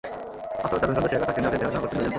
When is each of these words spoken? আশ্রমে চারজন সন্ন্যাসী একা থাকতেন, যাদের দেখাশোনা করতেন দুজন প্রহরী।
আশ্রমে 0.63 0.79
চারজন 0.83 0.95
সন্ন্যাসী 0.95 1.15
একা 1.17 1.27
থাকতেন, 1.27 1.43
যাদের 1.45 1.59
দেখাশোনা 1.59 1.81
করতেন 1.81 1.87
দুজন 1.97 2.01
প্রহরী। 2.03 2.09